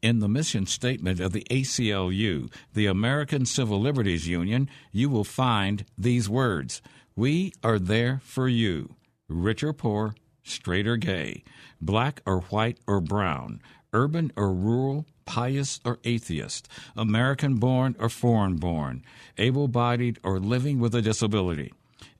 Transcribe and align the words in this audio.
In 0.00 0.20
the 0.20 0.28
mission 0.28 0.64
statement 0.66 1.18
of 1.18 1.32
the 1.32 1.44
ACLU, 1.50 2.52
the 2.72 2.86
American 2.86 3.44
Civil 3.44 3.80
Liberties 3.80 4.28
Union, 4.28 4.70
you 4.92 5.10
will 5.10 5.24
find 5.24 5.84
these 5.96 6.28
words 6.28 6.80
We 7.16 7.52
are 7.64 7.80
there 7.80 8.20
for 8.22 8.48
you, 8.48 8.94
rich 9.28 9.64
or 9.64 9.72
poor, 9.72 10.14
straight 10.44 10.86
or 10.86 10.96
gay, 10.96 11.42
black 11.80 12.22
or 12.24 12.42
white 12.42 12.78
or 12.86 13.00
brown, 13.00 13.60
urban 13.92 14.30
or 14.36 14.54
rural, 14.54 15.04
pious 15.26 15.80
or 15.84 15.98
atheist, 16.04 16.68
American 16.96 17.56
born 17.56 17.96
or 17.98 18.08
foreign 18.08 18.54
born, 18.54 19.02
able 19.36 19.66
bodied 19.66 20.20
or 20.22 20.38
living 20.38 20.78
with 20.78 20.94
a 20.94 21.02
disability. 21.02 21.72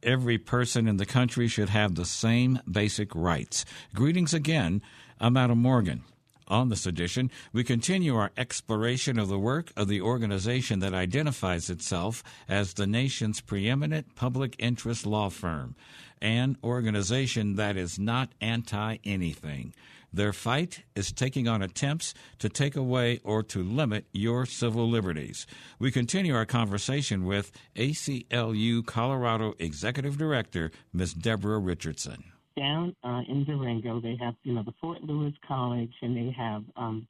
Every 0.03 0.37
person 0.37 0.89
in 0.89 0.97
the 0.97 1.07
country 1.07 1.47
should 1.47 1.69
have 1.69 1.95
the 1.95 2.05
same 2.05 2.59
basic 2.69 3.15
rights. 3.15 3.65
Greetings 3.95 4.35
again. 4.35 4.83
I'm 5.21 5.37
Adam 5.37 5.59
Morgan. 5.59 6.03
On 6.49 6.71
this 6.71 6.87
edition, 6.87 7.31
we 7.53 7.63
continue 7.63 8.17
our 8.17 8.31
exploration 8.39 9.19
of 9.19 9.29
the 9.29 9.39
work 9.39 9.71
of 9.77 9.87
the 9.87 10.01
organization 10.01 10.79
that 10.79 10.95
identifies 10.95 11.69
itself 11.69 12.25
as 12.49 12.73
the 12.73 12.87
nation's 12.87 13.43
preeminent 13.43 14.15
public 14.15 14.57
interest 14.59 15.05
law 15.05 15.29
firm, 15.29 15.77
an 16.23 16.57
organization 16.65 17.57
that 17.57 17.77
is 17.77 17.99
not 17.99 18.31
anti 18.41 18.97
anything. 19.05 19.75
Their 20.11 20.33
fight 20.33 20.85
is 20.97 21.13
taking 21.13 21.47
on 21.49 21.61
attempts 21.61 22.15
to 22.39 22.49
take 22.49 22.77
away 22.77 23.21
or 23.25 23.43
to 23.43 23.63
limit 23.63 24.07
your 24.11 24.47
civil 24.47 24.89
liberties. 24.89 25.47
We 25.79 25.91
continue 25.91 26.35
our 26.35 26.47
conversation 26.47 27.27
with 27.27 27.53
ACLU 27.77 28.87
Colorado 28.87 29.53
Executive 29.59 30.17
Director, 30.17 30.71
Ms. 30.95 31.13
Deborah 31.13 31.59
Richardson 31.59 32.25
down 32.59 32.95
uh, 33.05 33.23
in 33.29 33.45
Durango, 33.45 34.01
they 34.01 34.17
have, 34.21 34.35
you 34.43 34.53
know, 34.53 34.63
the 34.63 34.75
Fort 34.81 35.03
Lewis 35.03 35.35
College, 35.47 35.93
and 36.03 36.17
they 36.17 36.35
have 36.37 36.63
um, 36.77 37.07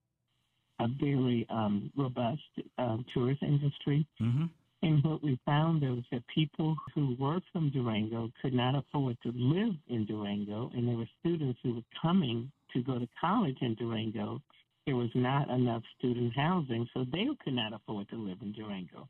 a 0.81 0.87
very 1.01 1.47
um, 1.51 1.91
robust 1.97 2.43
uh, 2.79 2.99
tourist 3.13 3.43
industry. 3.43 4.07
Mm-hmm. 4.21 4.45
And 4.83 5.03
what 5.03 5.25
we 5.25 5.39
found 5.45 5.83
was 5.83 6.05
that 6.13 6.23
people 6.33 6.77
who 6.95 7.17
were 7.19 7.41
from 7.53 7.71
Durango 7.71 8.31
could 8.41 8.55
not 8.55 8.77
afford 8.77 9.17
to 9.25 9.33
live 9.35 9.75
in 9.89 10.07
Durango, 10.07 10.71
and 10.75 10.87
there 10.87 10.97
were 10.97 11.09
students 11.21 11.59
who 11.63 11.75
were 11.75 11.89
coming 12.01 12.51
to 12.73 12.83
go 12.83 12.99
to 12.99 13.09
college 13.21 13.57
in 13.61 13.75
Durango. 13.75 14.41
There 14.87 14.97
was 14.97 15.11
not 15.15 15.51
enough 15.51 15.83
student 15.99 16.33
housing, 16.37 16.87
so 16.95 17.05
they 17.11 17.27
could 17.43 17.55
not 17.55 17.73
afford 17.73 18.09
to 18.11 18.17
live 18.17 18.39
in 18.41 18.53
Durango. 18.53 19.09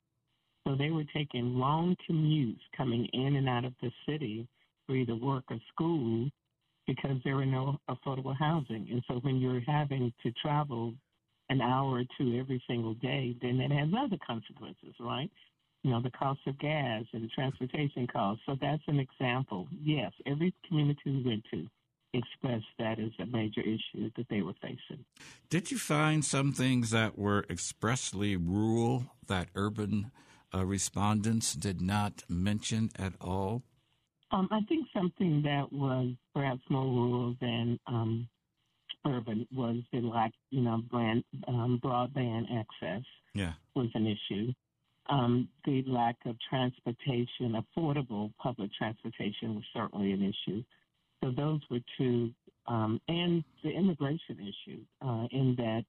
So 0.67 0.75
they 0.75 0.91
were 0.91 1.05
taking 1.15 1.59
long 1.59 1.97
commutes 2.09 2.61
coming 2.77 3.07
in 3.13 3.37
and 3.37 3.49
out 3.49 3.65
of 3.65 3.75
the 3.83 3.91
city 4.09 4.47
for 4.89 4.97
either 4.97 5.15
work 5.15 5.45
or 5.51 5.59
school 5.73 6.29
because 6.87 7.19
there 7.23 7.37
were 7.37 7.47
no 7.47 7.79
affordable 7.89 8.35
housing. 8.37 8.89
And 8.91 9.05
so 9.07 9.17
when 9.17 9.37
you're 9.37 9.61
having 9.61 10.13
to 10.23 10.33
travel 10.43 10.95
an 11.51 11.61
hour 11.61 11.99
or 11.99 12.05
two 12.19 12.39
every 12.39 12.63
single 12.67 12.95
day, 12.95 13.37
then 13.43 13.61
it 13.61 13.71
has 13.71 13.89
other 13.97 14.17
consequences, 14.27 14.95
right? 14.99 15.31
You 15.85 15.91
know, 15.91 16.03
the 16.03 16.11
cost 16.11 16.41
of 16.47 16.59
gas 16.59 17.05
and 17.13 17.31
transportation 17.31 18.07
costs. 18.07 18.43
So 18.47 18.57
that's 18.61 18.83
an 18.89 18.99
example. 18.99 19.69
Yes, 19.81 20.13
every 20.27 20.55
community 20.67 21.01
we 21.07 21.23
went 21.23 21.45
to 21.53 21.69
expressed 22.15 22.65
that 22.79 22.99
as 22.99 23.11
a 23.21 23.27
major 23.27 23.61
issue 23.61 24.11
that 24.17 24.27
they 24.31 24.41
were 24.41 24.55
facing. 24.63 25.05
Did 25.51 25.71
you 25.71 25.79
find 25.79 26.25
some 26.25 26.53
things 26.53 26.91
that 26.91 27.19
were 27.19 27.45
expressly 27.51 28.35
rural 28.35 29.13
that 29.27 29.49
urban 29.55 30.11
uh, 30.55 30.65
respondents 30.65 31.55
did 31.55 31.83
not 31.83 32.25
mention 32.29 32.91
at 32.99 33.13
all? 33.21 33.63
Um, 34.31 34.49
I 34.51 34.61
think 34.69 34.87
something 34.95 35.43
that 35.43 35.73
was 35.73 36.11
perhaps 36.35 36.61
more 36.69 36.85
rural 36.85 37.35
than 37.41 37.79
um, 37.87 38.29
urban 39.07 39.47
was 39.55 39.77
the 39.93 40.01
lack, 40.01 40.33
you 40.51 40.61
know, 40.61 40.83
brand, 40.91 41.25
um, 41.47 41.81
broadband 41.83 42.45
access 42.55 43.03
yeah. 43.35 43.53
was 43.75 43.89
an 43.95 44.07
issue. 44.07 44.53
Um, 45.09 45.49
the 45.65 45.83
lack 45.87 46.17
of 46.27 46.37
transportation, 46.51 47.63
affordable 47.77 48.31
public 48.39 48.71
transportation, 48.77 49.55
was 49.55 49.65
certainly 49.75 50.13
an 50.13 50.23
issue. 50.23 50.63
So 51.23 51.31
those 51.31 51.61
were 51.71 51.81
two, 51.97 52.31
um, 52.67 53.01
and 53.09 53.43
the 53.65 53.71
immigration 53.71 54.39
issue, 54.41 54.81
uh, 55.01 55.27
in 55.31 55.55
that 55.57 55.85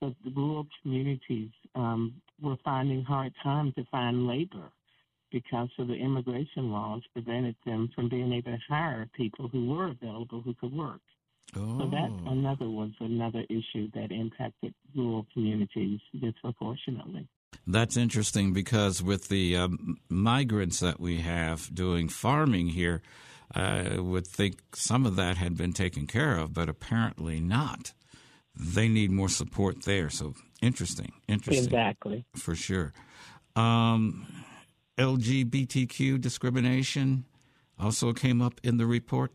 the, 0.00 0.14
the 0.24 0.32
rural 0.34 0.66
communities 0.82 1.50
um, 1.74 2.14
were 2.40 2.56
finding 2.64 3.04
hard 3.04 3.34
time 3.42 3.72
to 3.76 3.84
find 3.90 4.26
labor 4.26 4.72
because 5.32 5.70
of 5.78 5.88
the 5.88 5.94
immigration 5.94 6.70
laws 6.70 7.02
prevented 7.12 7.56
them 7.64 7.88
from 7.94 8.08
being 8.08 8.32
able 8.32 8.52
to 8.52 8.58
hire 8.68 9.08
people 9.14 9.48
who 9.48 9.66
were 9.66 9.88
available 9.88 10.42
who 10.42 10.54
could 10.54 10.72
work. 10.72 11.00
Oh. 11.56 11.78
So 11.80 11.90
that 11.90 12.10
oh. 12.10 12.30
another 12.30 12.68
was 12.68 12.90
another 13.00 13.44
issue 13.48 13.90
that 13.94 14.10
impacted 14.10 14.74
rural 14.94 15.26
communities 15.32 16.00
disproportionately. 16.20 17.26
That's 17.66 17.96
interesting 17.96 18.52
because 18.52 19.02
with 19.02 19.28
the 19.28 19.56
um, 19.56 19.98
migrants 20.08 20.80
that 20.80 20.98
we 20.98 21.18
have 21.18 21.72
doing 21.74 22.08
farming 22.08 22.68
here, 22.68 23.02
I 23.54 23.98
would 23.98 24.26
think 24.26 24.60
some 24.74 25.04
of 25.04 25.16
that 25.16 25.36
had 25.36 25.56
been 25.56 25.72
taken 25.72 26.06
care 26.06 26.38
of, 26.38 26.54
but 26.54 26.68
apparently 26.68 27.40
not. 27.40 27.92
They 28.56 28.88
need 28.88 29.10
more 29.10 29.28
support 29.28 29.84
there. 29.84 30.10
So 30.10 30.34
interesting, 30.60 31.12
interesting. 31.28 31.64
Exactly. 31.64 32.24
For 32.34 32.54
sure. 32.54 32.92
Um, 33.54 34.26
LGBTQ 35.02 36.20
discrimination 36.20 37.24
also 37.76 38.12
came 38.12 38.40
up 38.40 38.60
in 38.62 38.76
the 38.76 38.86
report? 38.86 39.32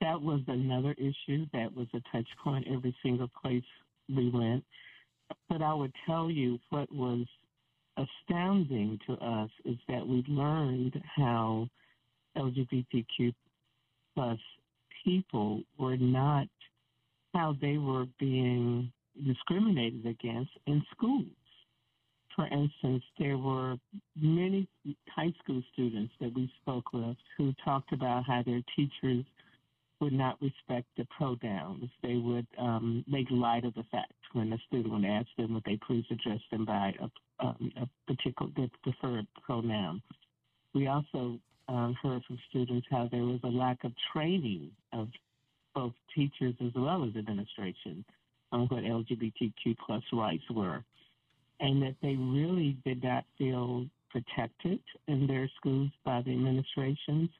That 0.00 0.20
was 0.20 0.40
another 0.48 0.92
issue. 0.98 1.46
That 1.52 1.72
was 1.76 1.86
a 1.94 2.00
touch 2.10 2.26
point 2.42 2.66
every 2.68 2.96
single 3.00 3.30
place 3.40 3.62
we 4.08 4.28
went. 4.28 4.64
But 5.48 5.62
I 5.62 5.72
would 5.72 5.92
tell 6.04 6.32
you 6.32 6.58
what 6.70 6.92
was 6.92 7.26
astounding 7.96 8.98
to 9.06 9.12
us 9.24 9.50
is 9.64 9.76
that 9.86 10.04
we 10.04 10.24
learned 10.26 11.00
how 11.16 11.68
LGBTQ 12.36 13.32
plus 14.16 14.38
people 15.04 15.62
were 15.78 15.96
not 15.96 16.48
how 17.34 17.54
they 17.60 17.78
were 17.78 18.06
being 18.18 18.90
discriminated 19.24 20.06
against 20.06 20.50
in 20.66 20.82
schools 20.90 21.28
for 22.40 22.46
instance, 22.46 23.04
there 23.18 23.36
were 23.36 23.76
many 24.18 24.66
high 25.14 25.30
school 25.42 25.62
students 25.74 26.10
that 26.22 26.34
we 26.34 26.50
spoke 26.62 26.90
with 26.94 27.18
who 27.36 27.52
talked 27.62 27.92
about 27.92 28.24
how 28.26 28.42
their 28.42 28.62
teachers 28.74 29.26
would 30.00 30.14
not 30.14 30.40
respect 30.40 30.86
the 30.96 31.06
pronouns. 31.14 31.90
They 32.02 32.16
would 32.16 32.46
um, 32.58 33.04
make 33.06 33.26
light 33.30 33.66
of 33.66 33.74
the 33.74 33.84
fact 33.92 34.14
when 34.32 34.50
a 34.54 34.58
student 34.68 34.94
would 34.94 35.04
ask 35.04 35.26
them 35.36 35.52
would 35.52 35.64
they 35.66 35.78
please 35.86 36.06
address 36.10 36.40
them 36.50 36.64
by 36.64 36.94
a, 37.02 37.44
um, 37.44 37.70
a 37.76 37.86
particular 38.10 38.50
preferred 38.82 39.26
pronoun. 39.44 40.00
We 40.74 40.86
also 40.86 41.38
um, 41.68 41.94
heard 42.02 42.22
from 42.26 42.38
students 42.48 42.86
how 42.90 43.06
there 43.12 43.24
was 43.24 43.40
a 43.44 43.48
lack 43.48 43.84
of 43.84 43.92
training 44.14 44.70
of 44.94 45.08
both 45.74 45.92
teachers 46.14 46.54
as 46.64 46.72
well 46.74 47.04
as 47.04 47.14
administration 47.16 48.02
on 48.50 48.62
what 48.68 48.82
LGBTQ 48.82 49.76
plus 49.86 50.02
rights 50.14 50.44
were 50.50 50.82
and 51.60 51.82
that 51.82 51.96
they 52.02 52.16
really 52.16 52.76
did 52.84 53.02
not 53.02 53.24
feel 53.38 53.86
protected 54.10 54.80
in 55.06 55.26
their 55.26 55.48
schools 55.56 55.90
by 56.04 56.22
the 56.22 56.32
administrations, 56.32 57.30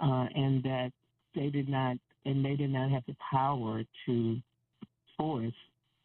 uh, 0.00 0.26
and 0.34 0.62
that 0.62 0.90
they 1.34 1.48
did 1.48 1.68
not 1.68 1.96
and 2.24 2.44
they 2.44 2.56
did 2.56 2.70
not 2.70 2.90
have 2.90 3.04
the 3.06 3.16
power 3.30 3.82
to 4.04 4.36
force 5.16 5.54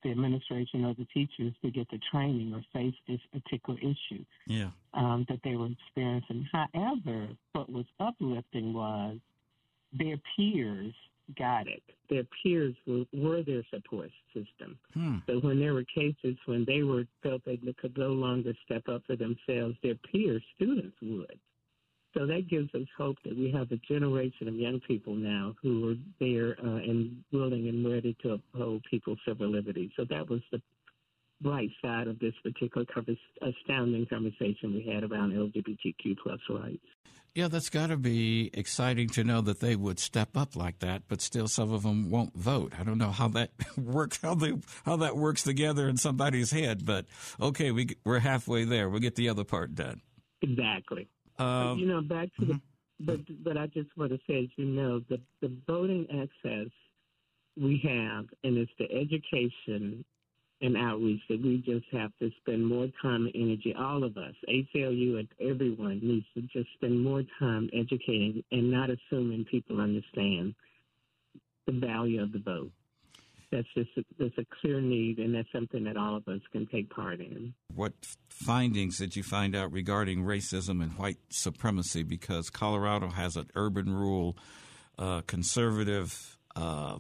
the 0.04 0.12
administration 0.12 0.86
or 0.86 0.94
the 0.96 1.06
teachers 1.14 1.54
to 1.64 1.72
get 1.72 1.90
the 1.90 2.00
training 2.12 2.54
or 2.54 2.64
face 2.74 2.94
this 3.08 3.20
particular 3.32 3.80
issue 3.80 4.24
yeah. 4.48 4.70
um, 4.94 5.26
that 5.30 5.40
they 5.44 5.56
were 5.56 5.68
experiencing. 5.68 6.48
However, 6.52 7.28
what 7.54 7.72
was 7.72 7.86
uplifting 8.00 8.74
was 8.74 9.18
their 9.94 10.18
peers 10.36 10.94
got 11.38 11.68
it. 11.68 11.82
Their 12.10 12.24
peers 12.44 12.76
were, 12.86 13.06
were 13.14 13.44
their 13.44 13.64
support 13.74 14.12
system. 14.34 14.78
Hmm. 14.94 15.18
So 15.28 15.40
when 15.40 15.60
there 15.60 15.74
were 15.74 15.84
cases 15.84 16.38
when 16.46 16.66
they 16.66 16.84
were 16.84 17.06
felt 17.24 17.42
they 17.46 17.58
could 17.80 17.98
no 17.98 18.10
longer 18.10 18.54
step 18.66 18.88
up 18.88 19.04
for 19.08 19.16
themselves, 19.16 19.76
their 19.84 19.96
peers, 20.12 20.44
students 20.56 20.96
would. 21.02 21.40
So 22.14 22.26
that 22.26 22.50
gives 22.50 22.74
us 22.76 22.88
hope 22.98 23.18
that 23.24 23.38
we 23.38 23.52
have 23.52 23.72
a 23.72 23.78
generation 23.78 24.50
of 24.50 24.56
young 24.56 24.82
people 24.86 25.16
now 25.16 25.56
who 25.62 25.92
are 25.92 25.96
there 26.20 26.58
uh, 26.62 26.78
and 26.78 27.24
willing 27.32 27.70
and 27.70 27.90
ready 27.90 28.18
to 28.22 28.34
uphold 28.34 28.84
people's 28.90 29.20
civil 29.26 29.50
liberties. 29.50 29.92
So 29.96 30.06
that 30.10 30.30
was 30.30 30.42
the 30.52 30.62
bright 31.42 31.70
side 31.84 32.08
of 32.08 32.20
this 32.20 32.34
particular 32.44 32.86
astounding 33.42 34.06
conversation 34.08 34.74
we 34.74 34.90
had 34.94 35.04
around 35.04 35.34
LGBTQ 35.34 36.18
plus 36.24 36.40
rights. 36.50 36.86
Yeah, 37.34 37.48
that's 37.48 37.70
got 37.70 37.88
to 37.88 37.98
be 37.98 38.50
exciting 38.54 39.08
to 39.10 39.24
know 39.24 39.40
that 39.42 39.62
they 39.62 39.78
would 39.78 40.00
step 40.00 40.36
up 40.36 40.58
like 40.58 40.80
that, 40.80 41.04
but 41.08 41.22
still 41.22 41.48
some 41.48 41.72
of 41.72 41.84
them 41.84 42.10
won't 42.10 42.36
vote. 42.36 42.74
I 42.78 42.84
don't 42.84 42.98
know 42.98 43.12
how 43.12 43.30
that 43.30 43.52
works, 43.78 44.20
how 44.22 44.36
they, 44.36 44.54
how 44.86 44.98
that 44.98 45.16
works 45.16 45.44
together 45.44 45.88
in 45.88 45.96
somebody's 45.96 46.52
head, 46.52 46.86
but 46.86 47.06
okay, 47.40 47.72
we 47.72 47.96
we're 48.04 48.20
halfway 48.20 48.66
there. 48.66 48.90
We'll 48.90 49.00
get 49.00 49.16
the 49.16 49.30
other 49.30 49.46
part 49.46 49.76
done. 49.76 50.02
Exactly. 50.42 51.08
Um, 51.40 51.80
you 51.80 51.88
know, 51.88 52.02
back 52.02 52.30
to 52.36 52.46
mm-hmm. 52.46 52.52
the, 52.52 52.60
but 53.00 53.44
but 53.44 53.58
I 53.58 53.68
just 53.68 53.90
want 53.96 54.12
to 54.12 54.20
say, 54.28 54.44
as 54.44 54.50
you 54.58 54.66
know, 54.66 55.00
the 55.10 55.22
the 55.42 55.56
voting 55.68 56.08
access 56.12 56.70
we 57.56 57.82
have, 57.84 58.26
and 58.44 58.58
it's 58.58 58.72
the 58.78 58.92
education 58.92 60.04
and 60.62 60.78
outreach 60.78 61.22
that 61.30 61.42
we 61.42 61.58
just 61.66 61.86
have 61.92 62.12
to 62.20 62.30
spend 62.42 62.66
more 62.66 62.88
time 63.02 63.26
and 63.26 63.36
energy. 63.36 63.74
All 63.78 64.04
of 64.04 64.18
us, 64.18 64.36
ACLU 64.48 65.20
and 65.20 65.28
everyone, 65.40 66.00
needs 66.04 66.26
to 66.36 66.42
just 66.42 66.72
spend 66.76 67.04
more 67.04 67.24
time 67.40 67.70
educating 67.74 68.44
and 68.52 68.72
not 68.72 68.90
assuming 68.90 69.46
people 69.46 69.82
understand 69.82 70.54
the 71.66 71.74
value 71.74 72.22
of 72.22 72.32
the 72.32 72.40
vote. 72.40 72.72
That's 73.52 73.68
just 73.76 73.90
a, 73.98 74.04
that's 74.18 74.38
a 74.38 74.46
clear 74.62 74.80
need, 74.80 75.18
and 75.18 75.36
that's 75.36 75.52
something 75.52 75.84
that 75.84 75.98
all 75.98 76.16
of 76.16 76.26
us 76.30 76.40
can 76.54 76.68
take 76.68 76.90
part 76.90 77.20
in. 77.20 77.54
What 77.76 77.94
findings 78.30 78.98
did 78.98 79.18
you 79.18 79.24
find 79.24 79.56
out 79.56 79.74
regarding 79.74 80.24
racism 80.24 80.82
and 80.82 80.94
white 80.94 81.18
supremacy? 81.30 82.04
Because 82.04 82.50
Colorado 82.50 83.10
has 83.10 83.36
an 83.36 83.50
urban 83.56 83.92
rural, 83.94 84.38
uh, 84.98 85.22
conservative, 85.28 86.38
uh, 86.56 87.00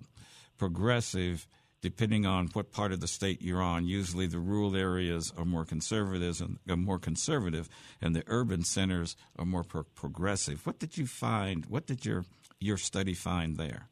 progressive 0.57 1.47
depending 1.81 2.25
on 2.25 2.47
what 2.53 2.71
part 2.71 2.91
of 2.91 2.99
the 2.99 3.07
state 3.07 3.41
you're 3.41 3.61
on. 3.61 3.87
Usually, 3.87 4.27
the 4.27 4.39
rural 4.39 4.75
areas 4.75 5.33
are 5.37 5.45
more 5.45 5.65
conservative 5.65 6.39
and 6.41 6.59
are 6.69 6.77
more 6.77 6.99
conservative, 6.99 7.69
and 8.01 8.15
the 8.15 8.23
urban 8.27 8.63
centers 8.63 9.15
are 9.37 9.45
more 9.45 9.63
pro- 9.63 9.83
progressive. 9.83 10.65
What 10.65 10.79
did 10.79 10.97
you 10.97 11.07
find? 11.07 11.65
What 11.65 11.87
did 11.87 12.05
your 12.05 12.25
your 12.59 12.77
study 12.77 13.13
find 13.13 13.57
there? 13.57 13.87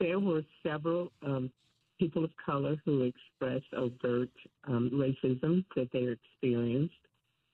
There 0.00 0.18
were 0.18 0.42
several 0.62 1.12
um, 1.24 1.50
people 1.98 2.24
of 2.24 2.30
color 2.44 2.76
who 2.84 3.02
expressed 3.02 3.72
overt 3.76 4.30
um, 4.66 4.90
racism 4.92 5.64
that 5.76 5.90
they 5.92 6.06
experienced 6.08 6.94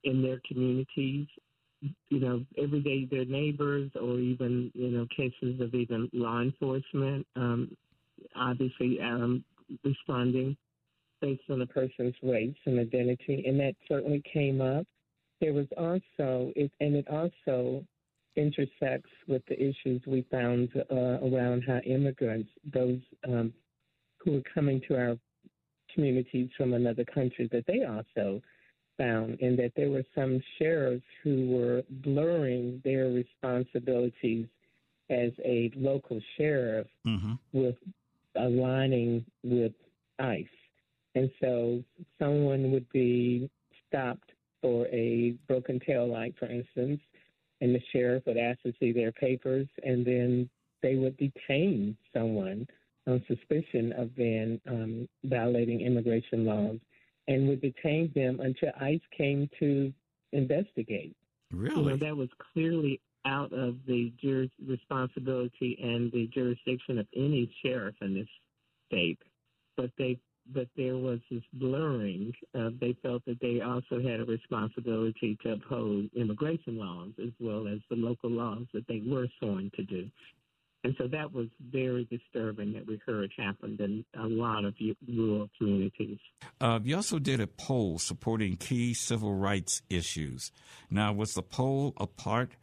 in 0.04 0.22
their 0.22 0.40
communities. 0.46 1.26
You 2.08 2.20
know, 2.20 2.44
every 2.56 2.80
day 2.80 3.06
their 3.10 3.26
neighbors, 3.26 3.90
or 4.00 4.18
even 4.18 4.70
you 4.74 4.88
know 4.88 5.06
cases 5.14 5.60
of 5.60 5.74
even 5.74 6.08
law 6.14 6.40
enforcement. 6.40 7.26
Um, 7.36 7.76
obviously, 8.34 9.00
um, 9.02 9.44
responding 9.84 10.56
based 11.20 11.42
on 11.50 11.62
a 11.62 11.66
person's 11.66 12.14
race 12.22 12.54
and 12.66 12.78
identity, 12.78 13.44
and 13.46 13.58
that 13.60 13.74
certainly 13.88 14.22
came 14.30 14.60
up. 14.60 14.86
There 15.40 15.52
was 15.52 15.66
also, 15.76 16.52
it, 16.56 16.70
and 16.80 16.94
it 16.96 17.08
also 17.08 17.84
intersects 18.36 19.10
with 19.28 19.42
the 19.46 19.58
issues 19.58 20.02
we 20.06 20.26
found 20.30 20.70
uh, 20.90 20.94
around 20.94 21.62
how 21.66 21.78
immigrants, 21.78 22.50
those 22.72 23.00
um, 23.26 23.52
who 24.18 24.38
are 24.38 24.42
coming 24.54 24.80
to 24.88 24.96
our 24.96 25.16
communities 25.94 26.50
from 26.56 26.74
another 26.74 27.04
country, 27.04 27.48
that 27.52 27.64
they 27.66 27.84
also 27.84 28.42
found, 28.98 29.38
and 29.40 29.58
that 29.58 29.72
there 29.76 29.90
were 29.90 30.04
some 30.14 30.40
sheriffs 30.58 31.04
who 31.22 31.48
were 31.48 31.82
blurring 32.02 32.80
their 32.84 33.06
responsibilities 33.06 34.46
as 35.10 35.30
a 35.44 35.70
local 35.76 36.20
sheriff 36.36 36.86
mm-hmm. 37.06 37.34
with 37.52 37.76
aligning 38.36 39.24
with 39.42 39.72
ICE. 40.18 40.46
And 41.14 41.30
so 41.40 41.82
someone 42.18 42.72
would 42.72 42.88
be 42.90 43.48
stopped 43.86 44.30
for 44.62 44.86
a 44.88 45.36
broken 45.46 45.80
tail 45.80 46.10
light, 46.10 46.34
for 46.38 46.46
instance, 46.46 47.00
and 47.60 47.74
the 47.74 47.80
sheriff 47.92 48.24
would 48.26 48.36
ask 48.36 48.60
to 48.62 48.72
see 48.80 48.92
their 48.92 49.12
papers, 49.12 49.66
and 49.82 50.04
then 50.04 50.48
they 50.82 50.96
would 50.96 51.16
detain 51.16 51.96
someone 52.12 52.66
on 53.06 53.22
suspicion 53.28 53.92
of 53.96 54.14
being 54.16 54.60
um, 54.68 55.08
violating 55.24 55.80
immigration 55.80 56.44
laws 56.44 56.78
and 57.28 57.48
would 57.48 57.60
detain 57.60 58.10
them 58.14 58.40
until 58.40 58.70
ICE 58.80 59.00
came 59.16 59.48
to 59.58 59.92
investigate. 60.32 61.16
Really? 61.52 61.76
You 61.76 61.90
know, 61.90 61.96
that 61.96 62.16
was 62.16 62.28
clearly 62.52 63.00
out 63.24 63.52
of 63.52 63.76
the 63.86 64.12
responsibility 64.66 65.78
and 65.82 66.12
the 66.12 66.28
jurisdiction 66.32 66.98
of 66.98 67.06
any 67.16 67.50
sheriff 67.64 67.94
in 68.00 68.14
this 68.14 68.28
state, 68.86 69.18
but 69.76 69.90
they 69.98 70.18
but 70.52 70.68
there 70.76 70.96
was 70.96 71.20
this 71.30 71.42
blurring. 71.54 72.32
Uh, 72.54 72.68
they 72.78 72.94
felt 73.02 73.24
that 73.24 73.40
they 73.40 73.60
also 73.60 74.02
had 74.02 74.20
a 74.20 74.24
responsibility 74.24 75.38
to 75.42 75.52
uphold 75.52 76.10
immigration 76.14 76.78
laws 76.78 77.12
as 77.22 77.30
well 77.40 77.66
as 77.66 77.78
the 77.88 77.96
local 77.96 78.30
laws 78.30 78.66
that 78.74 78.86
they 78.86 79.02
were 79.06 79.26
sworn 79.38 79.70
to 79.74 79.82
do. 79.84 80.10
And 80.84 80.94
so 80.98 81.08
that 81.08 81.32
was 81.32 81.46
very 81.72 82.04
disturbing 82.04 82.74
that 82.74 82.86
we 82.86 83.00
heard 83.06 83.32
happened 83.38 83.80
in 83.80 84.04
a 84.18 84.26
lot 84.26 84.66
of 84.66 84.74
rural 85.08 85.48
communities. 85.56 86.18
Uh, 86.60 86.78
you 86.82 86.94
also 86.94 87.18
did 87.18 87.40
a 87.40 87.46
poll 87.46 87.98
supporting 87.98 88.56
key 88.56 88.92
civil 88.92 89.34
rights 89.34 89.80
issues. 89.88 90.52
Now, 90.90 91.14
was 91.14 91.32
the 91.32 91.42
poll 91.42 91.94
a 91.96 92.06
part 92.06 92.56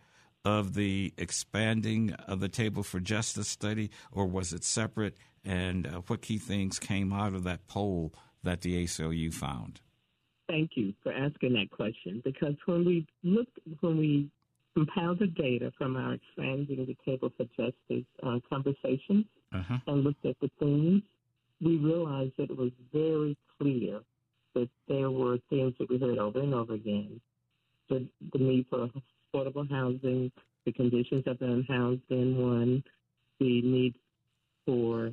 of 0.44 0.74
the 0.74 1.14
expanding 1.18 2.14
of 2.28 2.40
the 2.40 2.50
Table 2.50 2.84
for 2.84 3.00
Justice 3.00 3.48
study, 3.48 3.92
or 4.12 4.26
was 4.26 4.54
it 4.54 4.64
separate? 4.64 5.18
And 5.44 5.88
uh, 5.88 6.02
what 6.08 6.22
key 6.22 6.38
things 6.38 6.80
came 6.80 7.14
out 7.14 7.34
of 7.34 7.44
that 7.44 7.68
poll 7.68 8.14
that 8.44 8.62
the 8.62 8.84
ACLU 8.84 9.34
found? 9.34 9.82
Thank 10.48 10.72
you 10.76 10.94
for 11.02 11.14
asking 11.14 11.54
that 11.54 11.72
question 11.72 12.22
because 12.26 12.56
when 12.66 12.84
we 12.84 13.08
looked, 13.24 13.58
when 13.80 13.98
we 13.98 14.30
compiled 14.76 15.20
the 15.20 15.28
data 15.28 15.72
from 15.78 15.96
our 15.96 16.14
expanding 16.14 16.86
the 16.86 16.98
Table 17.06 17.32
for 17.38 17.46
Justice 17.58 18.06
uh, 18.24 18.40
conversations 18.50 19.26
uh-huh. 19.54 19.78
and 19.88 20.04
looked 20.04 20.26
at 20.26 20.36
the 20.42 20.50
themes, 20.60 21.04
we 21.62 21.78
realized 21.78 22.34
that 22.38 22.50
it 22.50 22.58
was 22.58 22.72
very 22.94 23.38
clear 23.60 24.02
that 24.56 24.70
there 24.88 25.12
were 25.12 25.38
things 25.50 25.74
that 25.80 25.90
we 25.90 25.98
heard 25.98 26.18
over 26.18 26.40
and 26.40 26.54
over 26.54 26.74
again. 26.74 27.22
The, 27.90 28.08
the 28.34 28.40
need 28.40 28.66
for 28.70 28.90
affordable 29.34 29.70
housing, 29.70 30.32
the 30.66 30.72
conditions 30.72 31.24
of 31.28 31.40
the 31.40 31.46
unhoused 31.46 32.02
in 32.10 32.38
one, 32.38 32.84
the 33.40 33.62
need 33.62 33.96
for 34.66 35.12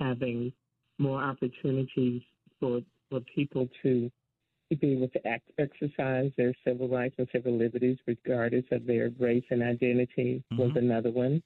having 0.00 0.52
more 0.98 1.22
opportunities 1.22 2.22
for 2.60 2.80
for 3.10 3.20
people 3.34 3.68
to 3.82 4.10
to 4.70 4.76
be 4.76 4.92
able 4.94 5.08
to 5.08 5.26
act, 5.26 5.48
exercise 5.58 6.32
their 6.36 6.52
civil 6.66 6.88
rights 6.88 7.14
and 7.18 7.28
civil 7.30 7.56
liberties 7.56 7.98
regardless 8.06 8.64
of 8.72 8.84
their 8.84 9.10
race 9.18 9.44
and 9.50 9.62
identity 9.62 10.42
mm-hmm. 10.52 10.62
was 10.62 10.72
another 10.74 11.10
one. 11.10 11.40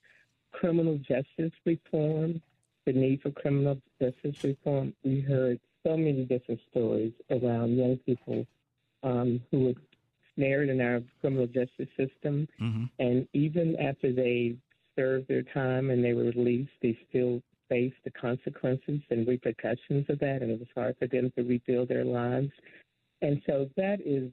Criminal 0.53 0.99
justice 0.99 1.53
reform, 1.67 2.41
the 2.87 2.93
need 2.93 3.21
for 3.21 3.31
criminal 3.31 3.79
justice 4.01 4.43
reform. 4.43 4.95
We 5.05 5.21
heard 5.21 5.61
so 5.87 5.97
many 5.99 6.25
different 6.25 6.61
stories 6.71 7.13
around 7.31 7.77
young 7.77 7.99
people 8.07 8.47
um, 9.03 9.43
who 9.51 9.67
were 9.67 9.75
snared 10.41 10.71
in 10.71 10.81
our 10.81 11.01
criminal 11.21 11.47
justice 11.47 11.89
system. 11.97 12.49
Mm-hmm. 12.61 12.85
And 12.99 13.29
even 13.35 13.77
after 13.77 14.13
they 14.13 14.57
served 14.97 15.29
their 15.29 15.43
time 15.43 15.91
and 15.91 16.03
they 16.03 16.15
were 16.15 16.25
released, 16.25 16.71
they 16.83 16.99
still 17.09 17.43
faced 17.69 17.97
the 18.05 18.11
consequences 18.11 19.01
and 19.11 19.29
repercussions 19.29 20.07
of 20.09 20.19
that, 20.19 20.39
and 20.43 20.51
it 20.51 20.59
was 20.59 20.69
hard 20.75 20.97
for 20.99 21.07
them 21.07 21.31
to 21.37 21.45
rebuild 21.45 21.89
their 21.89 22.05
lives. 22.05 22.51
And 23.23 23.41
so 23.47 23.69
that 23.77 23.99
is 24.05 24.31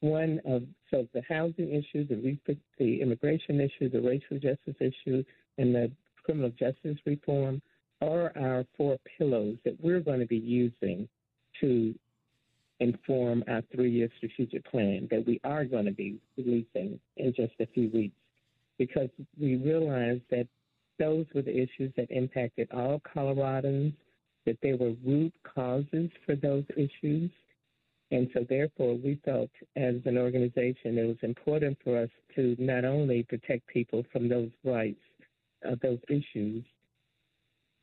one 0.00 0.40
of 0.46 0.62
so 0.90 1.08
the 1.12 1.22
housing 1.28 1.70
issue, 1.74 2.06
the 2.06 2.56
the 2.78 3.00
immigration 3.00 3.60
issue, 3.60 3.88
the 3.90 4.00
racial 4.00 4.38
justice 4.38 4.76
issue, 4.80 5.24
and 5.56 5.74
the 5.74 5.90
criminal 6.24 6.50
justice 6.50 6.98
reform 7.04 7.60
are 8.00 8.32
our 8.38 8.64
four 8.76 8.96
pillows 9.16 9.56
that 9.64 9.76
we're 9.82 10.00
going 10.00 10.20
to 10.20 10.26
be 10.26 10.36
using 10.36 11.08
to 11.60 11.94
inform 12.80 13.42
our 13.48 13.62
three 13.74 13.90
year 13.90 14.08
strategic 14.16 14.64
plan 14.70 15.08
that 15.10 15.26
we 15.26 15.40
are 15.44 15.64
going 15.64 15.84
to 15.84 15.92
be 15.92 16.18
releasing 16.36 16.98
in 17.16 17.34
just 17.34 17.52
a 17.60 17.66
few 17.66 17.90
weeks 17.90 18.14
because 18.78 19.08
we 19.38 19.56
realized 19.56 20.22
that 20.30 20.46
those 20.98 21.26
were 21.34 21.42
the 21.42 21.56
issues 21.56 21.92
that 21.96 22.10
impacted 22.10 22.68
all 22.72 23.00
Coloradans, 23.14 23.92
that 24.46 24.58
there 24.62 24.76
were 24.76 24.94
root 25.04 25.32
causes 25.42 26.10
for 26.24 26.36
those 26.36 26.64
issues. 26.76 27.30
And 28.10 28.28
so, 28.32 28.46
therefore, 28.48 28.94
we 28.96 29.20
felt 29.24 29.50
as 29.76 29.96
an 30.06 30.16
organization 30.16 30.96
it 30.96 31.06
was 31.06 31.16
important 31.22 31.76
for 31.84 31.98
us 31.98 32.08
to 32.36 32.56
not 32.58 32.84
only 32.84 33.22
protect 33.24 33.66
people 33.66 34.04
from 34.10 34.28
those 34.28 34.50
rights, 34.64 35.00
uh, 35.68 35.74
those 35.82 35.98
issues 36.08 36.64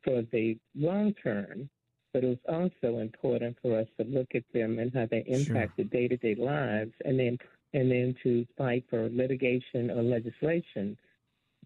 for 0.02 0.22
the 0.32 0.58
long 0.74 1.14
term, 1.22 1.68
but 2.16 2.24
it 2.24 2.28
was 2.28 2.38
also 2.48 2.96
important 3.00 3.58
for 3.60 3.78
us 3.78 3.86
to 4.00 4.06
look 4.06 4.28
at 4.34 4.42
them 4.54 4.78
and 4.78 4.90
how 4.94 5.04
they 5.10 5.22
impact 5.26 5.76
sure. 5.76 5.84
the 5.84 5.84
day 5.84 6.08
to 6.08 6.16
day 6.16 6.34
lives 6.34 6.94
and 7.04 7.20
then 7.20 7.36
and 7.74 7.90
then 7.90 8.14
to 8.22 8.46
fight 8.56 8.82
for 8.88 9.10
litigation 9.10 9.90
or 9.90 10.02
legislation 10.02 10.96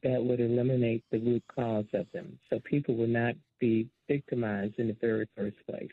that 0.02 0.20
would 0.20 0.40
eliminate 0.40 1.04
the 1.12 1.20
root 1.20 1.44
cause 1.54 1.84
of 1.94 2.04
them 2.12 2.36
so 2.50 2.58
people 2.68 2.96
would 2.96 3.10
not 3.10 3.36
be 3.60 3.88
victimized 4.08 4.74
in 4.78 4.88
the 4.88 4.96
very 5.00 5.28
first 5.36 5.54
place. 5.68 5.88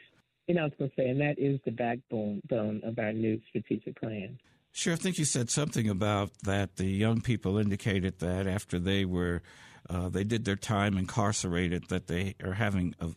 You 0.47 0.55
know, 0.55 0.61
I 0.61 0.63
was 0.63 0.73
going 0.79 0.89
to 0.89 0.95
say, 0.95 1.07
and 1.07 1.21
that 1.21 1.37
is 1.37 1.59
the 1.63 1.71
backbone 1.71 2.41
of 2.83 2.97
our 2.97 3.13
new 3.13 3.39
strategic 3.49 3.99
plan. 3.99 4.39
Sure, 4.71 4.93
I 4.93 4.95
think 4.95 5.19
you 5.19 5.25
said 5.25 5.51
something 5.51 5.87
about 5.87 6.31
that. 6.45 6.77
The 6.77 6.85
young 6.85 7.21
people 7.21 7.59
indicated 7.59 8.17
that 8.19 8.47
after 8.47 8.79
they 8.79 9.05
were, 9.05 9.43
uh, 9.87 10.09
they 10.09 10.23
did 10.23 10.45
their 10.45 10.55
time 10.55 10.97
incarcerated, 10.97 11.89
that 11.89 12.07
they 12.07 12.33
are 12.43 12.53
having 12.53 12.95
a, 12.99 13.09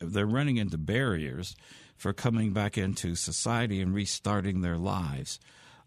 they're 0.00 0.26
running 0.26 0.56
into 0.56 0.78
barriers 0.78 1.56
for 1.96 2.12
coming 2.12 2.52
back 2.52 2.78
into 2.78 3.14
society 3.14 3.80
and 3.80 3.94
restarting 3.94 4.60
their 4.60 4.76
lives. 4.78 5.40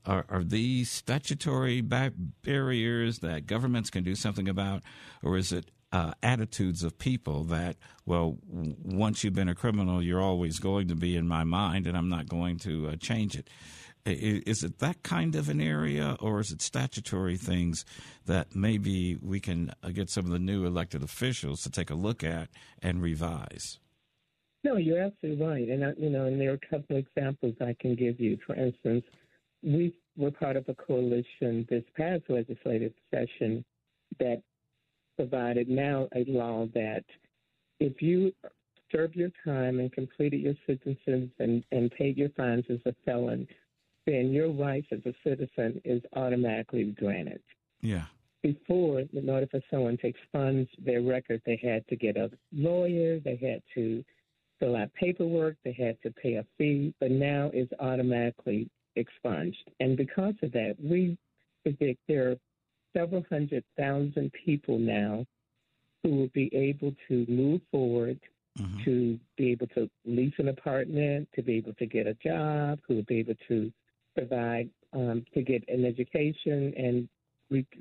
Are, 0.06 0.25
are 0.30 0.44
these 0.44 0.89
statutory 0.89 1.82
barriers 1.82 3.20
that 3.20 3.46
governments 3.46 3.89
can 3.89 4.03
do 4.03 4.15
something 4.15 4.50
about, 4.50 4.82
or 5.22 5.38
is 5.38 5.51
it 5.51 5.72
uh, 5.91 6.13
attitudes 6.24 6.84
of 6.84 6.98
people 6.98 7.44
that, 7.46 7.75
well, 8.06 8.38
w- 8.50 8.75
once 8.84 9.24
you've 9.24 9.36
been 9.36 9.50
a 9.50 9.56
criminal, 9.56 10.01
you're 10.01 10.22
always 10.22 10.60
going 10.60 10.88
to 10.88 10.96
be 10.96 11.15
in 11.15 11.27
my 11.27 11.44
mind, 11.44 11.86
and 11.86 11.98
I'm 11.98 12.10
not 12.10 12.27
going 12.27 12.58
to 12.60 12.89
uh, 12.89 12.96
change 12.96 13.36
it. 13.36 13.50
Is 14.03 14.63
it 14.63 14.80
that 14.80 15.03
kind 15.03 15.36
of 15.36 15.50
an 15.50 15.62
area, 15.62 16.18
or 16.20 16.39
is 16.39 16.51
it 16.51 16.62
statutory 16.62 17.38
things 17.38 17.86
that 18.25 18.56
maybe 18.56 19.15
we 19.22 19.39
can 19.39 19.72
uh, 19.84 19.89
get 19.89 20.10
some 20.10 20.25
of 20.25 20.32
the 20.32 20.39
new 20.39 20.65
elected 20.65 21.03
officials 21.03 21.62
to 21.62 21.70
take 21.70 21.91
a 21.91 21.96
look 21.96 22.24
at 22.24 22.50
and 22.82 23.03
revise? 23.03 23.77
No, 24.63 24.77
you're 24.77 25.01
absolutely 25.01 25.44
right, 25.44 25.68
and 25.70 25.84
I, 25.84 25.94
you 25.98 26.10
know, 26.10 26.25
and 26.25 26.39
there 26.39 26.51
are 26.51 26.60
a 26.62 26.70
couple 26.70 26.98
of 26.98 27.06
examples 27.06 27.56
I 27.62 27.75
can 27.80 27.96
give 27.96 28.20
you. 28.20 28.38
For 28.46 28.56
instance, 28.56 29.03
we 29.63 29.94
were 30.15 30.32
part 30.32 30.56
of 30.56 30.68
a 30.70 30.75
coalition 30.75 31.65
this 31.70 31.84
past 31.98 32.24
legislative 32.30 32.94
session 33.10 33.65
that 34.20 34.41
provided 35.18 35.68
now 35.68 36.08
a 36.15 36.25
law 36.27 36.68
that 36.74 37.03
if 37.80 38.01
you 38.01 38.32
served 38.91 39.15
your 39.15 39.32
time 39.44 39.80
and 39.80 39.91
completed 39.91 40.41
your 40.41 40.53
sentences 40.68 41.30
and, 41.39 41.63
and 41.72 41.91
paid 41.91 42.18
your 42.18 42.30
fines 42.30 42.65
as 42.70 42.80
a 42.86 42.94
felon, 43.06 43.48
then 44.06 44.32
your 44.32 44.51
rights 44.51 44.88
as 44.91 45.00
a 45.06 45.13
citizen 45.24 45.82
is 45.86 46.01
automatically 46.15 46.84
granted. 47.00 47.41
Yeah. 47.82 48.06
Before, 48.44 49.03
in 49.13 49.30
order 49.30 49.48
for 49.50 49.62
someone 49.70 49.98
to 49.98 50.08
expunge 50.08 50.68
their 50.84 51.01
record, 51.01 51.41
they 51.46 51.60
had 51.63 51.88
to 51.88 51.96
get 51.96 52.18
a 52.18 52.30
lawyer, 52.51 53.20
they 53.20 53.38
had 53.38 53.62
to 53.75 54.03
fill 54.62 54.75
out 54.77 54.94
paperwork, 54.94 55.58
they 55.65 55.74
had 55.74 55.98
to 56.03 56.12
pay 56.12 56.36
a 56.36 56.46
fee, 56.58 56.94
but 57.00 57.12
now 57.12 57.50
it's 57.53 57.74
automatically 57.80 58.70
expunged. 58.96 59.70
And 59.80 59.98
because 59.98 60.36
of 60.44 60.51
that, 60.53 60.75
we 60.82 61.18
predict 61.63 62.00
there 62.08 62.32
are 62.32 62.36
several 62.96 63.25
hundred 63.30 63.63
thousand 63.77 64.32
people 64.46 64.77
now 64.77 65.25
who 66.03 66.10
will 66.12 66.30
be 66.34 66.50
able 66.53 66.94
to 67.08 67.25
move 67.27 67.62
forward, 67.72 68.20
mm-hmm. 68.60 68.84
to 68.86 69.20
be 69.38 69.51
able 69.51 69.68
to 69.68 69.89
lease 70.06 70.34
an 70.38 70.50
apartment, 70.50 71.27
to 71.36 71.41
be 71.41 71.58
able 71.58 71.74
to 71.74 71.86
get 71.86 72.08
a 72.08 72.13
job, 72.15 72.80
who 72.88 72.96
will 72.96 73.03
be 73.03 73.20
able 73.20 73.36
to 73.48 73.72
provide 74.15 74.70
um, 74.94 75.25
to 75.34 75.41
get 75.41 75.63
an 75.70 75.86
education 75.86 76.74
and 76.77 77.10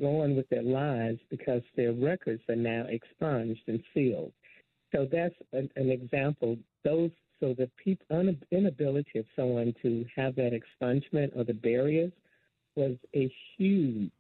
go 0.01 0.23
on 0.23 0.37
with 0.37 0.49
their 0.49 0.63
lives 0.63 1.19
because 1.31 1.63
their 1.77 1.93
records 1.93 2.43
are 2.49 2.57
now 2.57 2.85
expunged 2.89 3.63
and 3.69 3.83
sealed. 3.95 4.33
So 4.93 5.07
that's 5.11 5.35
an, 5.53 5.71
an 5.77 5.91
example. 5.91 6.57
Those 6.85 7.11
so 7.41 7.55
the 7.55 7.71
people, 7.83 8.35
inability 8.51 9.19
of 9.19 9.25
someone 9.35 9.75
to 9.83 10.05
have 10.15 10.37
that 10.37 10.53
expungement 10.53 11.35
or 11.35 11.43
the 11.43 11.55
barriers 11.55 12.13
was 12.77 12.97
a 13.15 13.33
huge, 13.57 14.13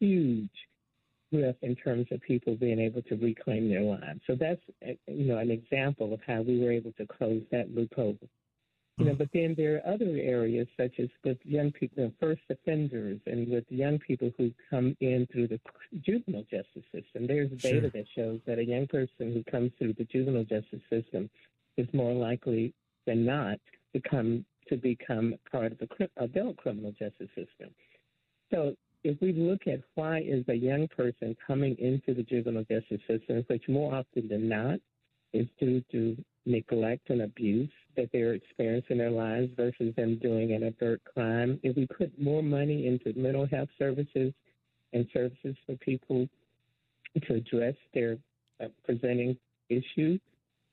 huge 0.00 0.50
risk 1.32 1.58
in 1.62 1.76
terms 1.76 2.06
of 2.10 2.20
people 2.20 2.56
being 2.56 2.80
able 2.80 3.02
to 3.02 3.16
reclaim 3.16 3.68
their 3.68 3.82
lives. 3.82 4.20
So 4.26 4.36
that's 4.38 4.60
eh, 4.82 4.94
you 5.06 5.26
know 5.26 5.38
an 5.38 5.50
example 5.50 6.12
of 6.12 6.20
how 6.26 6.42
we 6.42 6.60
were 6.60 6.72
able 6.72 6.92
to 6.92 7.06
close 7.06 7.42
that 7.50 7.74
loophole. 7.74 8.16
You 8.96 9.06
know, 9.06 9.12
hmm. 9.12 9.18
but 9.18 9.28
then 9.32 9.54
there 9.56 9.76
are 9.76 9.94
other 9.94 10.16
areas 10.16 10.68
such 10.76 11.00
as 11.00 11.08
with 11.24 11.38
young 11.44 11.72
people, 11.72 12.12
first 12.20 12.42
offenders, 12.48 13.18
and 13.26 13.50
with 13.50 13.64
young 13.68 13.98
people 13.98 14.30
who 14.38 14.52
come 14.70 14.96
in 15.00 15.26
through 15.32 15.48
the 15.48 15.60
juvenile 16.04 16.44
justice 16.44 16.84
system. 16.92 17.26
There's 17.26 17.50
data 17.50 17.80
sure. 17.80 17.90
that 17.90 18.04
shows 18.14 18.40
that 18.46 18.58
a 18.58 18.64
young 18.64 18.86
person 18.86 19.32
who 19.32 19.42
comes 19.50 19.72
through 19.78 19.94
the 19.94 20.04
juvenile 20.04 20.44
justice 20.44 20.82
system 20.90 21.28
is 21.76 21.88
more 21.92 22.12
likely 22.12 22.72
than 23.06 23.24
not 23.24 23.58
to 23.94 24.00
come 24.08 24.44
to 24.68 24.76
become 24.76 25.34
part 25.50 25.72
of 25.72 25.78
the 25.78 25.88
adult 26.18 26.56
criminal 26.56 26.92
justice 26.92 27.28
system. 27.34 27.70
So 28.52 28.74
if 29.02 29.20
we 29.20 29.32
look 29.32 29.66
at 29.66 29.80
why 29.94 30.20
is 30.20 30.44
a 30.48 30.54
young 30.54 30.88
person 30.88 31.36
coming 31.46 31.76
into 31.78 32.14
the 32.14 32.22
juvenile 32.22 32.64
justice 32.64 33.00
system, 33.08 33.44
which 33.48 33.68
more 33.68 33.94
often 33.94 34.28
than 34.28 34.48
not 34.48 34.78
is 35.32 35.46
due 35.58 35.82
to 35.92 36.16
neglect 36.46 37.10
and 37.10 37.22
abuse 37.22 37.70
that 37.96 38.10
they're 38.12 38.34
experiencing 38.34 38.92
in 38.92 38.98
their 38.98 39.10
lives 39.10 39.48
versus 39.56 39.94
them 39.96 40.18
doing 40.20 40.52
an 40.52 40.64
overt 40.64 41.00
crime, 41.14 41.58
if 41.62 41.76
we 41.76 41.86
put 41.86 42.10
more 42.20 42.42
money 42.42 42.86
into 42.86 43.18
mental 43.18 43.46
health 43.46 43.68
services 43.78 44.32
and 44.92 45.06
services 45.12 45.56
for 45.66 45.76
people 45.76 46.28
to 47.26 47.34
address 47.34 47.74
their 47.92 48.16
uh, 48.62 48.66
presenting 48.84 49.36
issues, 49.68 50.20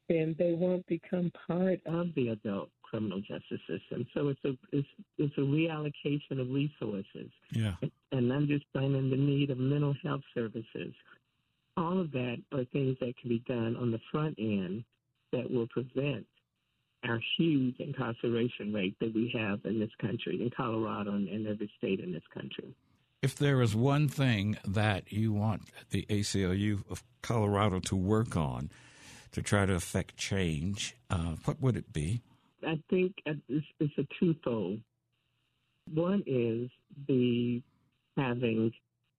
then 0.09 0.35
they 0.37 0.53
won't 0.53 0.85
become 0.87 1.31
part 1.47 1.79
of 1.85 2.07
the 2.15 2.29
adult 2.29 2.69
criminal 2.81 3.21
justice 3.21 3.61
system. 3.67 4.05
So 4.13 4.27
it's 4.27 4.43
a 4.43 4.57
it's, 4.71 4.87
it's 5.17 5.33
a 5.37 5.41
reallocation 5.41 6.41
of 6.41 6.49
resources. 6.49 7.31
Yeah. 7.51 7.75
And 8.11 8.31
understanding 8.31 9.09
the 9.09 9.15
need 9.15 9.49
of 9.51 9.57
mental 9.57 9.95
health 10.03 10.21
services. 10.33 10.93
All 11.77 12.01
of 12.01 12.11
that 12.11 12.37
are 12.51 12.65
things 12.73 12.97
that 12.99 13.13
can 13.17 13.29
be 13.29 13.39
done 13.47 13.77
on 13.77 13.91
the 13.91 13.99
front 14.11 14.35
end 14.37 14.83
that 15.31 15.49
will 15.49 15.67
prevent 15.67 16.25
our 17.03 17.19
huge 17.37 17.75
incarceration 17.79 18.73
rate 18.73 18.95
that 18.99 19.13
we 19.13 19.33
have 19.35 19.59
in 19.65 19.79
this 19.79 19.89
country, 19.99 20.41
in 20.41 20.49
Colorado 20.55 21.11
and 21.11 21.27
in 21.27 21.47
every 21.47 21.71
state 21.77 21.99
in 21.99 22.11
this 22.11 22.23
country. 22.33 22.75
If 23.21 23.35
there 23.35 23.61
is 23.61 23.75
one 23.75 24.07
thing 24.07 24.57
that 24.65 25.11
you 25.11 25.33
want 25.33 25.63
the 25.89 26.05
ACLU 26.09 26.89
of 26.89 27.03
Colorado 27.21 27.79
to 27.81 27.95
work 27.95 28.35
on, 28.35 28.71
to 29.31 29.41
try 29.41 29.65
to 29.65 29.73
affect 29.73 30.17
change, 30.17 30.95
uh, 31.09 31.35
what 31.45 31.61
would 31.61 31.77
it 31.77 31.93
be? 31.93 32.21
I 32.67 32.79
think 32.89 33.13
it's, 33.25 33.65
it's 33.79 33.93
a 33.97 34.05
twofold. 34.19 34.79
One 35.93 36.23
is 36.25 36.69
the 37.07 37.61
having 38.17 38.71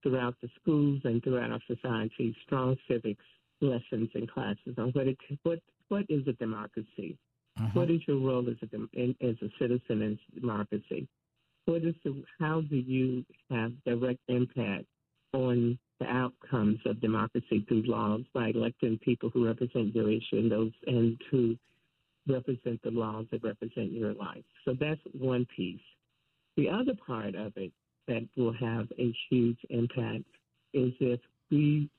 throughout 0.03 0.35
the 0.43 0.49
schools 0.61 1.01
and 1.05 1.23
throughout 1.23 1.51
our 1.51 1.61
society 1.67 2.37
strong 2.45 2.77
civics 2.89 3.25
lessons 3.61 4.11
and 4.15 4.31
classes 4.31 4.75
on 4.77 4.91
what 4.91 5.07
it, 5.07 5.17
what 5.45 5.61
what 5.93 6.07
is 6.09 6.27
a 6.27 6.33
democracy, 6.33 7.19
uh-huh. 7.59 7.69
what 7.75 7.91
is 7.91 8.01
your 8.09 8.19
role 8.19 8.49
as 8.49 8.57
a 8.63 9.27
as 9.29 9.37
a 9.43 9.49
citizen 9.59 10.01
in 10.01 10.19
democracy, 10.35 11.07
what 11.67 11.85
is 11.85 11.95
the 12.03 12.25
how 12.41 12.63
do 12.63 12.77
you 12.77 13.23
have 13.51 13.73
direct 13.85 14.21
impact 14.29 14.87
on 15.35 15.79
the 16.01 16.07
outcomes 16.07 16.79
of 16.87 16.99
democracy 17.03 17.63
through 17.69 17.83
laws 17.83 18.23
by 18.33 18.49
electing 18.49 18.99
people 19.05 19.29
who 19.35 19.45
represent 19.45 19.95
your 19.95 20.11
issue 20.11 20.39
and 20.39 20.51
those 20.51 20.73
and 20.87 21.21
to 21.31 21.59
represent 22.27 22.81
the 22.83 22.91
laws 22.91 23.27
that 23.31 23.45
represent 23.45 23.93
your 23.93 24.15
life. 24.15 24.45
So 24.65 24.75
that's 24.81 25.01
one 25.13 25.47
piece. 25.55 25.81
The 26.57 26.71
other 26.71 26.95
part 27.07 27.35
of 27.35 27.53
it 27.57 27.73
that 28.09 28.27
will 28.35 28.55
have 28.55 28.87
a 28.99 29.13
huge 29.29 29.59
impact 29.69 30.25
is 30.73 30.93
if 31.01 31.21
we 31.51 31.91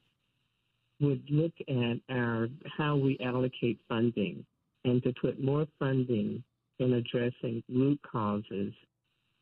would 1.00 1.24
look 1.30 1.54
at 1.68 2.16
our 2.16 2.48
how 2.78 2.96
we 2.96 3.18
allocate 3.24 3.80
funding 3.90 4.46
and 4.86 5.02
to 5.04 5.14
put 5.22 5.44
more 5.44 5.66
funding 5.80 6.44
in 6.80 6.94
addressing 6.94 7.64
root 7.70 8.00
causes 8.10 8.74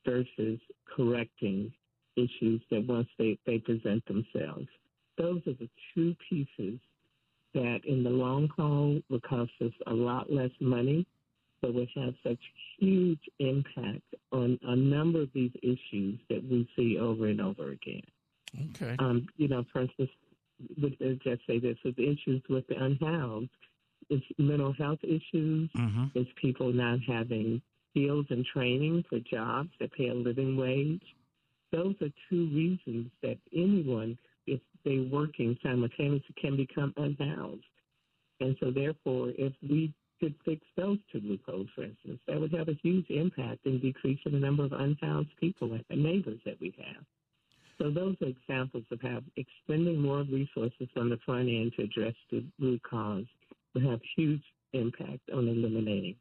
versus 0.06 0.60
correcting 0.96 1.72
issues 2.16 2.62
that 2.70 2.86
once 2.88 3.08
they, 3.18 3.38
they 3.46 3.58
present 3.60 4.04
themselves. 4.06 4.68
Those 5.18 5.42
are 5.48 5.54
the 5.54 5.70
two 5.94 6.16
pieces 6.30 6.80
that 7.54 7.80
in 7.86 8.04
the 8.04 8.10
long 8.10 8.50
haul 8.56 9.00
will 9.10 9.20
cost 9.22 9.52
us 9.62 9.72
a 9.88 9.94
lot 9.94 10.32
less 10.32 10.52
money, 10.60 11.06
but 11.62 11.74
will 11.74 11.88
have 11.96 12.14
such 12.24 12.40
huge 12.80 13.20
impact 13.40 14.16
on 14.32 14.58
a 14.64 14.76
number 14.76 15.22
of 15.22 15.30
these 15.34 15.52
issues 15.62 16.20
that 16.30 16.44
we 16.50 16.68
see 16.76 16.98
over 16.98 17.28
and 17.28 17.42
over 17.42 17.72
again. 17.72 18.02
Okay. 18.76 18.96
Um, 19.00 19.28
you 19.38 19.48
know, 19.48 19.64
for 19.72 19.82
instance, 19.82 20.10
would 20.82 20.98
just 21.24 21.42
say 21.48 21.60
this 21.60 21.78
with 21.84 21.98
issues 22.00 22.42
with 22.50 22.68
the 22.68 22.84
unhoused, 22.84 23.50
it's 24.10 24.26
mental 24.38 24.74
health 24.74 25.00
issues, 25.04 25.70
mm-hmm. 25.78 26.06
it's 26.16 26.30
people 26.42 26.74
not 26.74 27.00
having 27.08 27.62
skills 27.92 28.26
and 28.30 28.46
training 28.46 29.04
for 29.10 29.20
jobs 29.20 29.70
that 29.80 29.92
pay 29.94 30.10
a 30.10 30.14
living 30.14 30.58
wage 30.58 31.02
those 31.72 31.96
are 32.02 32.10
two 32.30 32.48
reasons 32.54 33.10
that 33.24 33.38
anyone, 33.54 34.18
if 34.46 34.60
they're 34.84 35.04
working 35.04 35.58
simultaneously, 35.64 36.36
can 36.40 36.58
become 36.58 36.94
unhoused. 36.98 37.64
And 38.40 38.56
so, 38.60 38.72
therefore, 38.72 39.30
if 39.38 39.54
we 39.62 39.94
could 40.20 40.36
fix 40.44 40.62
those 40.76 40.98
two 41.12 41.22
loopholes, 41.24 41.68
for 41.76 41.84
instance, 41.84 42.20
that 42.28 42.40
would 42.40 42.54
have 42.54 42.68
a 42.68 42.80
huge 42.84 43.10
impact 43.10 43.66
in 43.66 43.80
decreasing 43.80 44.34
the 44.34 44.40
number 44.40 44.64
of 44.64 44.74
unhoused 44.74 45.36
people 45.40 45.80
and 45.90 46.04
neighbors 46.04 46.40
that 46.46 46.60
we 46.60 46.74
have. 46.78 47.04
So 47.82 47.90
those 47.90 48.16
are 48.22 48.28
examples 48.28 48.84
of 48.92 49.02
how 49.02 49.22
expending 49.38 50.00
more 50.00 50.22
resources 50.22 50.88
on 50.96 51.10
the 51.10 51.18
front 51.26 51.50
end 51.50 51.74
to 51.78 51.84
address 51.84 52.14
the 52.30 52.44
root 52.60 52.80
cause 52.84 53.26
will 53.74 53.90
have 53.90 54.00
huge 54.16 54.44
impact 54.74 55.32
on 55.34 55.48
eliminating 55.48 56.16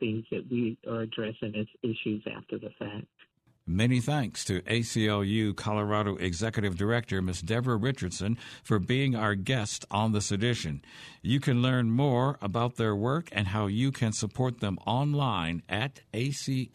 things 0.00 0.24
that 0.30 0.50
we 0.50 0.78
are 0.88 1.02
addressing 1.02 1.54
as 1.54 1.66
issues 1.82 2.24
after 2.34 2.58
the 2.58 2.70
fact. 2.78 3.04
Many 3.66 4.00
thanks 4.00 4.42
to 4.44 4.62
ACLU 4.62 5.54
Colorado 5.54 6.16
Executive 6.16 6.78
Director 6.78 7.20
Ms. 7.20 7.42
Deborah 7.42 7.76
Richardson 7.76 8.38
for 8.62 8.78
being 8.78 9.14
our 9.14 9.34
guest 9.34 9.84
on 9.90 10.12
this 10.12 10.32
edition. 10.32 10.80
You 11.20 11.40
can 11.40 11.60
learn 11.60 11.90
more 11.90 12.38
about 12.40 12.76
their 12.76 12.96
work 12.96 13.28
and 13.32 13.48
how 13.48 13.66
you 13.66 13.92
can 13.92 14.12
support 14.12 14.60
them 14.60 14.78
online 14.86 15.62
at 15.68 16.00
aclu-co.org. 16.14 16.68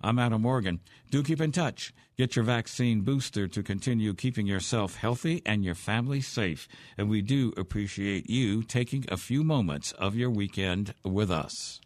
I'm 0.00 0.20
Adam 0.20 0.42
Morgan. 0.42 0.78
Do 1.10 1.24
keep 1.24 1.40
in 1.40 1.50
touch. 1.50 1.92
Get 2.16 2.36
your 2.36 2.44
vaccine 2.44 3.00
booster 3.00 3.48
to 3.48 3.62
continue 3.64 4.14
keeping 4.14 4.46
yourself 4.46 4.94
healthy 4.94 5.42
and 5.44 5.64
your 5.64 5.74
family 5.74 6.20
safe. 6.20 6.68
And 6.96 7.08
we 7.08 7.20
do 7.20 7.52
appreciate 7.56 8.30
you 8.30 8.62
taking 8.62 9.04
a 9.08 9.16
few 9.16 9.42
moments 9.42 9.90
of 9.92 10.14
your 10.14 10.30
weekend 10.30 10.94
with 11.04 11.32
us. 11.32 11.80